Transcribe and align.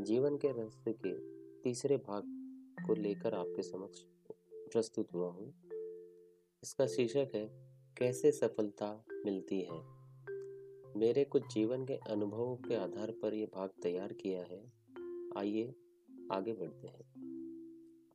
जीवन 0.00 0.36
के 0.36 0.48
रहस्य 0.52 0.92
के 0.92 1.18
तीसरे 1.62 1.96
भाग 1.96 2.22
को 2.86 2.94
लेकर 2.94 3.34
आपके 3.34 3.62
समक्ष 3.62 3.98
प्रस्तुत 4.54 5.14
हुआ 5.14 5.28
हूँ। 5.28 5.54
इसका 6.62 6.86
शीर्षक 6.86 7.28
है, 7.34 7.50
कैसे 7.98 8.32
सफलता 8.32 9.04
मिलती 9.24 9.60
है? 9.60 9.82
मेरे 10.96 11.24
कुछ 11.24 11.54
जीवन 11.54 11.84
के 11.84 11.94
अनुभवों 11.94 12.56
के 12.56 12.74
आधार 12.74 13.10
पर 13.10 13.34
यह 13.34 13.46
भाग 13.54 13.70
तैयार 13.82 14.12
किया 14.12 14.42
है। 14.42 14.72
आइए 15.36 15.74
आगे 16.32 16.52
बढ़ते 16.52 16.88
हैं। 16.88 17.04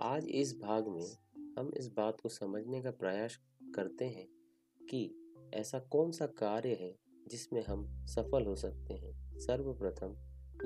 आज 0.00 0.28
इस 0.28 0.58
भाग 0.58 0.88
में 0.88 1.16
हम 1.58 1.72
इस 1.76 1.88
बात 1.88 2.20
को 2.20 2.28
समझने 2.28 2.82
का 2.82 2.90
प्रयास 2.90 3.38
करते 3.74 4.04
हैं 4.04 4.28
कि 4.86 5.14
ऐसा 5.54 5.78
कौन 5.78 6.10
सा 6.10 6.26
कार्य 6.26 6.68
है 6.68 7.05
जिसमें 7.28 7.64
हम 7.64 8.06
सफल 8.06 8.46
हो 8.46 8.54
सकते 8.56 8.94
हैं। 8.94 9.38
सर्वप्रथम 9.38 10.16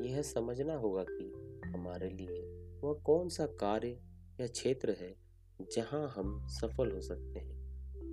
यह 0.02 0.23
समझना 0.23 0.74
होगा 0.74 1.05
कि 1.05 1.33
हमारे 1.69 2.10
लिए 2.10 2.42
वह 2.80 2.95
कौन 2.95 3.28
सा 3.28 3.46
कार्य 3.46 3.98
या 4.41 4.46
क्षेत्र 4.46 4.91
है 4.91 5.14
जहाँ 5.73 6.09
हम 6.16 6.46
सफल 6.48 6.91
हो 6.91 7.00
सकते 7.00 7.41
हैं। 7.41 7.59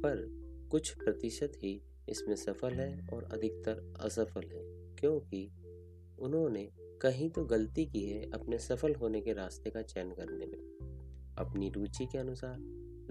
पर 0.02 0.26
कुछ 0.72 0.96
प्रतिशत 0.98 1.52
ही 1.58 1.82
इसमें 2.10 2.36
सफल 2.36 2.74
है 2.74 3.08
और 3.14 3.24
अधिकतर 3.24 3.94
असफल 4.02 4.42
है, 4.42 4.64
क्योंकि 4.96 5.52
उन्होंने 6.20 6.70
कहीं 7.02 7.30
तो 7.30 7.46
गलती 7.46 7.86
की 7.86 8.06
है 8.10 8.32
अपने 8.32 8.60
सफल 8.60 8.96
होने 8.96 9.22
के 9.22 9.34
रास्ते 9.34 9.70
का 9.70 9.82
चयन 9.82 10.12
करने 10.12 10.46
में। 10.46 11.36
अपनी 11.38 11.70
रुचि 11.70 12.06
के 12.06 12.18
अनुसार 12.18 12.58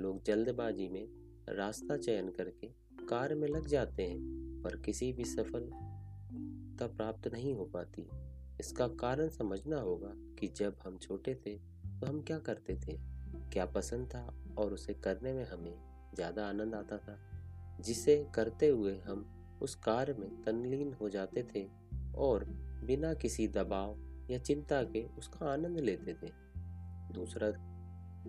लोग 0.01 0.23
जल्दबाजी 0.23 0.89
में 0.89 1.09
रास्ता 1.49 1.97
चयन 1.97 2.29
करके 2.29 2.67
कार्य 3.09 3.35
में 3.35 3.49
लग 3.49 3.67
जाते 3.67 4.03
हैं। 4.03 4.46
पर 4.67 4.77
किसी 4.77 5.13
भी 5.13 5.25
सफलता 5.25 6.87
प्राप्त 6.87 7.33
नहीं 7.33 7.55
हो 7.55 7.65
पाती। 7.65 8.09
इसका 8.61 8.87
कारण 8.89 9.29
समझना 9.29 9.77
होगा 9.77 10.13
कि 10.39 10.49
जब 10.49 10.77
हम 10.85 10.97
छोटे 10.99 11.35
थे 11.35 11.55
तो 12.01 12.07
हम 12.07 12.21
क्या 12.23 12.39
करते 12.39 12.75
थे? 12.77 12.97
क्या 13.53 13.67
पसंद 13.67 14.07
था 14.07 14.23
और 14.59 14.73
उसे 14.73 14.95
करने 14.95 15.33
में 15.33 15.45
हमें 15.49 15.75
ज़्यादा 16.15 16.47
आनंद 16.47 16.75
आता 16.75 16.97
था? 16.99 17.19
जिसे 17.81 18.17
करते 18.35 18.69
हुए 18.69 18.97
हम 18.99 19.25
उस 19.63 19.75
कार्य 19.75 20.13
में 20.13 20.43
तनलीन 20.43 20.93
हो 20.93 21.09
जाते 21.09 21.47
थे 21.55 21.67
और 22.17 22.45
बिना 22.85 23.15
किसी 23.15 23.49
दबाव 23.49 23.97
या 24.31 24.39
चिंता 24.39 24.83
के 24.83 25.07
उसका 25.19 25.47
आनंद 25.47 25.81
लेते 25.81 26.15
थे। 26.15 26.31
दूसरा, 27.13 27.49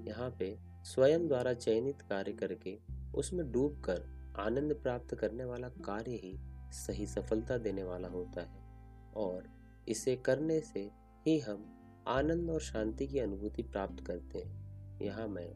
यहाँ 0.07 0.29
पे 0.39 0.57
स्वयं 0.83 1.27
द्वारा 1.27 1.53
चयनित 1.53 2.01
कार्य 2.01 2.33
करके 2.33 2.77
उसमें 3.15 3.51
डूब 3.51 3.81
कर 3.85 4.16
आनंद 4.39 4.73
प्राप्त 4.73 5.15
करने 5.15 5.45
वाला 5.45 5.69
कार्य 5.69 6.11
ही 6.11 6.37
सही 6.71 7.07
सफलता 7.07 7.57
देने 7.57 7.83
वाला 7.83 8.07
होता 8.07 8.41
है। 8.41 8.65
और 9.13 9.49
इसे 9.87 10.15
करने 10.15 10.59
से 10.59 10.91
ही 11.27 11.39
हम 11.39 11.73
आनंद 12.07 12.49
और 12.49 12.61
शांति 12.61 13.07
की 13.07 13.19
अनुभूति 13.19 13.63
प्राप्त 13.63 14.05
करते 14.05 14.39
हैं। 14.39 14.99
यहाँ 15.01 15.27
मैं 15.27 15.49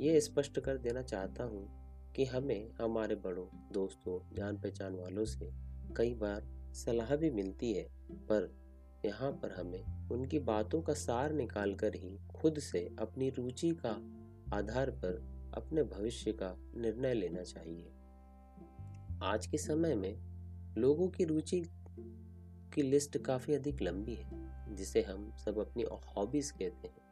ये 0.00 0.20
स्पष्ट 0.20 0.60
कर 0.60 0.78
देना 0.78 1.02
चाहता 1.02 1.44
हूँ 1.44 1.68
कि 2.16 2.24
हमें 2.24 2.70
हमारे 2.80 3.14
बड़ों, 3.14 3.46
दोस्तों 3.72 4.34
जान 4.34 4.56
पहचान 4.56 4.94
वालों 4.94 5.24
से 5.24 5.50
कई 5.96 6.14
बार 6.14 6.72
सलाह 6.74 7.16
भी 7.16 7.30
मिलती 7.30 7.72
है, 7.72 7.88
पर 8.12 8.54
यहाँ 9.06 9.30
पर 9.32 9.52
हमें 9.52 10.08
उनकी 10.10 10.38
बातों 10.38 10.82
का 10.82 10.94
सार 10.94 11.32
निकाल 11.32 11.74
कर 11.74 11.94
ही 11.94 12.18
खुद 12.36 12.58
से 12.58 12.96
अपनी 12.98 13.30
रुचि 13.30 13.70
का 13.86 13.96
आधार 14.56 14.90
पर 14.90 15.24
अपने 15.54 15.82
भविष्य 15.82 16.32
का 16.32 16.54
निर्णय 16.76 17.14
लेना 17.14 17.42
चाहिए। 17.42 17.92
आज 19.22 19.46
के 19.46 19.58
समय 19.58 19.94
में 19.94 20.18
लोगों 20.78 21.08
की 21.08 21.24
रुचि 21.24 21.64
की 22.74 22.82
लिस्ट 22.82 23.18
काफ़ी 23.18 23.54
अधिक 23.54 23.82
लंबी 23.82 24.14
है, 24.14 24.30
जिसे 24.76 25.02
हम 25.02 25.36
सब 25.36 25.58
अपनी 25.58 25.84
हॉबीज 26.16 26.50
कहते 26.50 26.88
हैं। 26.88 27.06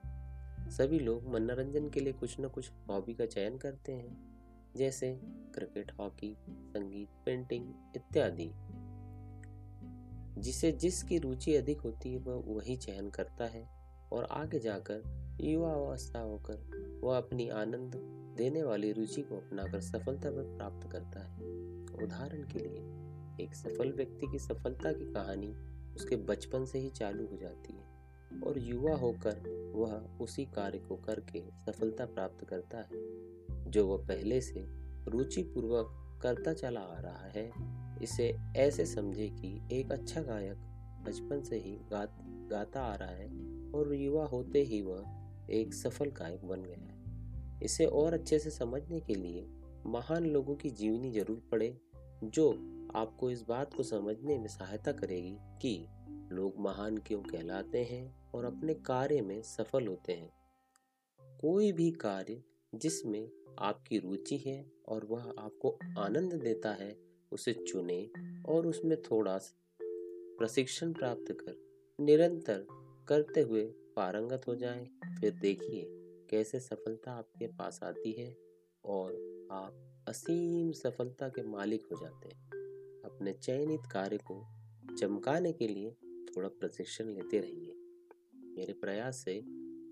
सभी 0.71 0.99
लोग 0.99 1.28
मनोरंजन 1.28 1.91
के 1.91 2.01
लिए 2.01 2.12
कुछ 2.12 2.41
न 2.41 2.49
कुछ 2.49 2.71
हॉबी 2.89 3.15
का 3.15 3.27
चयन 3.27 3.59
करते 3.59 3.93
हैं, 3.93 4.39
जैसे 4.77 5.21
क्रिकेट, 5.25 5.93
हॉकी, 5.99 6.37
संगीत, 6.51 7.09
पेंटिंग 7.27 7.75
इत्यादि। 7.97 8.51
जिसे 10.41 10.73
जिसकी 10.73 11.19
रुचि 11.19 11.55
अधिक 11.55 11.81
होती 11.81 12.12
है, 12.12 12.19
वह 12.19 12.55
वही 12.55 12.77
चयन 12.77 13.11
करता 13.11 13.45
है 13.45 13.69
और 14.12 14.25
आगे 14.25 14.59
जाकर 14.59 15.03
युवा 15.41 15.73
अवस्था 15.73 16.19
होकर 16.19 16.57
वह 17.05 17.17
अपनी 17.17 17.49
आनंद 17.49 17.95
देने 18.37 18.62
वाली 18.62 18.93
रुचि 18.93 19.23
को 19.23 19.37
अपनाकर 19.37 19.81
सफलता 19.81 20.31
प्राप्त 20.57 20.91
करता 20.93 21.21
है। 21.21 21.65
उदाहरण 22.03 22.43
के 22.43 22.59
लिए 22.59 23.44
एक 23.44 23.55
सफल 23.55 23.93
व्यक्ति 23.93 24.27
की 24.27 24.38
सफलता 24.38 24.93
की 24.93 25.12
कहानी 25.12 25.55
उसके 25.97 26.16
बचपन 26.16 26.65
से 26.65 26.78
ही 26.78 26.91
चालू 26.91 27.27
हो 27.27 27.37
जाती 27.37 27.72
है 27.72 28.41
और 28.41 28.59
युवा 28.59 28.94
होकर 28.97 29.72
वह 29.75 29.93
उसी 30.21 30.44
कार्य 30.44 30.78
को 30.78 30.97
करके 30.97 31.43
सफलता 31.66 32.06
प्राप्त 32.06 32.44
करता 32.44 32.78
है। 32.78 33.71
जो 33.71 33.87
वह 33.87 34.06
पहले 34.06 34.41
से 34.41 34.65
रुचि 35.09 35.43
पूर्वक 35.43 36.19
करता 36.22 36.53
चला 36.53 36.81
आ 36.81 37.00
रहा 37.00 37.27
है 37.27 37.50
इसे 38.03 38.37
ऐसे 38.56 38.87
समझे 38.87 39.28
कि 39.28 39.69
एक 39.72 39.93
अच्छा 39.93 40.22
गायक 40.22 40.56
बचपन 41.06 41.43
से 41.43 41.56
ही 41.56 41.72
गा, 41.72 42.04
गाता 42.50 42.81
आ 42.81 42.94
रहा 42.94 43.09
है 43.09 43.28
और 43.71 43.94
युवा 43.94 44.27
होते 44.27 44.62
ही 44.62 44.83
वह 44.83 45.04
एक 45.50 45.75
सफल 45.75 46.10
गायक 46.10 46.44
बन 46.44 46.62
गया 46.62 46.78
है। 46.78 47.60
इसे 47.62 47.87
और 47.87 48.15
अच्छे 48.15 48.38
से 48.38 48.50
समझने 48.50 49.00
के 49.00 49.15
लिए 49.15 49.47
महान 49.87 50.27
लोगों 50.27 50.54
की 50.54 50.71
जीवनी 50.71 51.10
ज़रूर 51.12 51.43
पढ़े 51.53 51.77
जो 52.31 52.53
आपको 52.95 53.31
इस 53.31 53.43
बात 53.43 53.75
को 53.75 53.83
समझने 53.83 54.39
में 54.39 54.49
सहायता 54.49 54.93
करेगी 54.93 55.39
कि 55.62 55.87
लोग 56.33 56.59
महान 56.59 56.99
क्यों 56.99 57.23
कहलाते 57.23 57.85
हैं 57.85 58.31
और 58.35 58.45
अपने 58.45 58.75
कार्य 58.75 59.21
में 59.21 59.43
सफल 59.43 59.87
होते 59.87 60.12
हैं। 60.12 60.33
कोई 61.41 61.73
भी 61.73 61.91
कार्य 61.91 62.43
जिसमें 62.75 63.31
आपकी 63.59 63.99
रुचि 63.99 64.37
है 64.37 64.73
और 64.89 65.05
वह 65.05 65.34
आपको 65.39 65.79
आनंद 65.99 66.34
देता 66.34 66.73
है 66.73 66.97
उसे 67.33 67.53
चुने 67.53 68.11
और 68.49 68.67
उसमें 68.67 69.03
थोड़ा 69.03 69.41
प्रशिक्षण 70.39 70.93
प्राप्त 70.93 71.33
कर 71.33 71.57
निरंतर 72.01 72.67
करते 73.09 73.41
हुए 73.41 73.65
पारंगत 73.97 74.43
हो 74.49 74.55
जाएँ, 74.55 74.87
फिर 75.21 75.31
देखिए 75.31 75.87
कैसे 76.31 76.61
सफलता 76.61 77.13
आपके 77.13 77.47
पास 77.47 77.81
आती 77.83 78.13
है 78.13 78.37
और 78.84 79.13
आप 79.53 79.94
असीम 80.09 80.72
सफलता 80.72 81.28
के 81.28 81.42
मालिक 81.42 81.82
हो 81.92 81.97
जाते 82.00 82.28
हैं। 82.28 82.48
अपने 83.04 83.32
चयनित 83.32 83.81
कार्य 83.92 84.19
को 84.19 84.47
चमकाने 84.97 85.53
के 85.53 85.69
लिए 85.69 85.91
थोड़ा 86.37 86.48
प्रशिक्षण 86.48 87.04
लेते 87.04 87.38
रहिए। 87.38 87.76
मेरे 88.56 88.72
प्रयास 88.72 89.16
से 89.16 89.38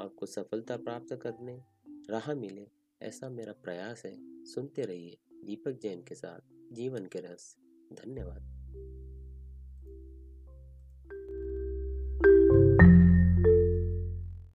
आपको 0.05 0.27
सफलता 0.27 0.77
प्राप्त 0.77 1.17
करने, 1.17 1.63
राह 2.11 2.35
मिले, 2.35 2.69
ऐसा 3.03 3.29
मेरा 3.29 3.53
प्रयास 3.53 4.03
है। 4.07 4.45
सुनते 4.45 4.83
रहिए 4.83 5.19
दीपक 5.45 5.79
जैन 5.83 6.03
के 6.03 6.15
साथ 6.15 6.41
जीवन 6.75 7.07
के 7.07 7.21
रस 7.21 7.57
धन्यवाद। 7.93 8.53